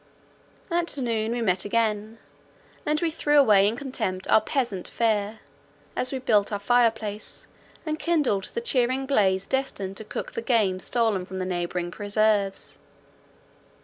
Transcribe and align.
At 0.71 0.97
noon 0.97 1.31
we 1.31 1.43
met 1.43 1.63
again, 1.63 2.17
and 2.87 2.99
we 3.01 3.11
threw 3.11 3.37
away 3.37 3.67
in 3.67 3.75
contempt 3.75 4.27
our 4.31 4.41
peasant 4.41 4.87
fare, 4.87 5.41
as 5.95 6.11
we 6.11 6.17
built 6.17 6.51
our 6.51 6.57
fire 6.57 6.89
place 6.89 7.47
and 7.85 7.99
kindled 7.99 8.45
the 8.55 8.61
cheering 8.61 9.05
blaze 9.05 9.45
destined 9.45 9.97
to 9.97 10.03
cook 10.03 10.31
the 10.31 10.41
game 10.41 10.79
stolen 10.79 11.23
from 11.23 11.37
the 11.37 11.45
neighbouring 11.45 11.91
preserves. 11.91 12.79